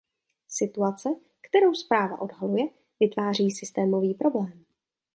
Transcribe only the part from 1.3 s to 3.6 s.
kterou zpráva odhaluje, vytváří